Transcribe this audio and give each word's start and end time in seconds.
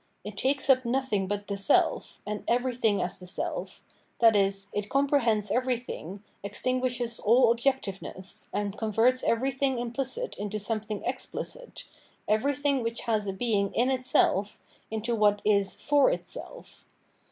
It 0.23 0.35
takes 0.35 0.67
up 0.67 0.83
nothing 0.83 1.27
but 1.27 1.45
the 1.45 1.55
self, 1.57 2.23
and 2.25 2.43
everything 2.47 3.03
as 3.03 3.19
the 3.19 3.27
seM, 3.27 3.67
i.e. 4.19 4.51
it 4.73 4.89
comprehends 4.89 5.51
everything, 5.51 6.23
extinguishes 6.41 7.21
aU 7.23 7.53
objectiveness, 7.53 8.47
and 8.51 8.79
converts 8.79 9.21
everything 9.21 9.77
implicit 9.77 10.35
into 10.39 10.57
something 10.57 11.05
ex 11.05 11.27
plicit, 11.27 11.83
everything 12.27 12.81
which 12.81 13.01
has 13.01 13.27
a 13.27 13.33
being 13.33 13.71
in 13.75 13.91
itself 13.91 14.59
into 14.89 15.13
what 15.13 15.39
is 15.45 15.75
for 15.75 16.09
itself. 16.09 16.83